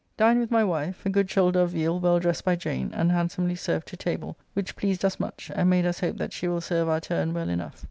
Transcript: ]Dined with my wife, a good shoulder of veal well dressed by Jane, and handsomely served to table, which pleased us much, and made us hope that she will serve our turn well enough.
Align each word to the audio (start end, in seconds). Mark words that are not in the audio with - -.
]Dined 0.17 0.39
with 0.39 0.49
my 0.49 0.63
wife, 0.63 1.05
a 1.05 1.11
good 1.11 1.29
shoulder 1.29 1.59
of 1.61 1.69
veal 1.73 1.99
well 1.99 2.17
dressed 2.19 2.43
by 2.43 2.55
Jane, 2.55 2.89
and 2.91 3.11
handsomely 3.11 3.53
served 3.55 3.87
to 3.89 3.95
table, 3.97 4.35
which 4.55 4.75
pleased 4.75 5.05
us 5.05 5.19
much, 5.19 5.51
and 5.53 5.69
made 5.69 5.85
us 5.85 5.99
hope 5.99 6.17
that 6.17 6.33
she 6.33 6.47
will 6.47 6.59
serve 6.59 6.89
our 6.89 6.99
turn 6.99 7.35
well 7.35 7.49
enough. 7.49 7.75